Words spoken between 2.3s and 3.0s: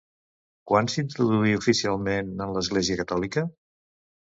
en l'Església